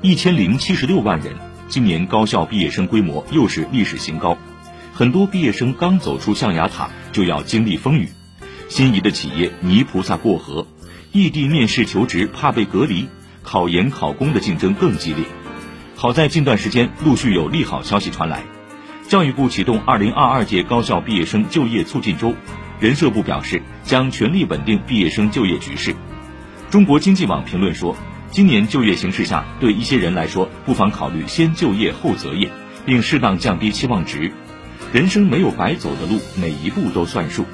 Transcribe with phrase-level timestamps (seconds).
[0.00, 1.34] 一千零七十六万人，
[1.66, 4.38] 今年高校毕业生规模又是历史新高。
[4.92, 8.08] 很多毕业生刚走出象牙塔，就要经历风雨。
[8.68, 10.68] 心仪的企业泥菩萨过河，
[11.10, 13.08] 异地面试求职怕被隔离，
[13.42, 15.24] 考研考公的竞争更激烈。
[15.96, 18.44] 好在近段时间陆续有利好消息传来，
[19.08, 22.36] 教育部启动二零二二届高校毕业生就业促进周，
[22.78, 25.96] 人社部表示将全力稳定毕业生就业局势。
[26.70, 27.96] 中国经济网评论说，
[28.30, 32.50] 今年就业形势下，对一些人来说，不妨考虑先就业后择业，
[32.84, 34.30] 并适当降低期望值。
[34.92, 37.44] 人生没有白走的路，每一步都算数。